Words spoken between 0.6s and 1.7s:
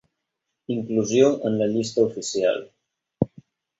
Inclusió en la